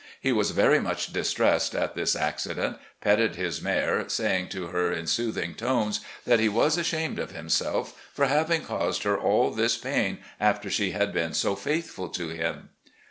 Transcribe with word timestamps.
He 0.19 0.31
was 0.31 0.49
very 0.49 0.79
much 0.79 1.13
distressed 1.13 1.75
at 1.75 1.93
this 1.93 2.15
accident, 2.15 2.77
petted 3.01 3.35
his 3.35 3.61
mare, 3.61 4.09
say 4.09 4.39
ing 4.39 4.49
to 4.49 4.69
her 4.69 4.91
in 4.91 5.05
soothing 5.05 5.53
tones 5.53 5.99
that 6.25 6.39
he 6.39 6.49
was 6.49 6.75
ashamed 6.75 7.19
of 7.19 7.29
him 7.29 7.49
self 7.49 7.93
for 8.11 8.25
having 8.25 8.63
caused 8.63 9.03
her 9.03 9.15
all 9.19 9.51
this 9.51 9.77
pain 9.77 10.17
after 10.39 10.71
she 10.71 10.89
had 10.89 11.13
been 11.13 11.35
so 11.35 11.55
faithftd 11.55 12.15
to 12.15 12.29
him. 12.29 12.69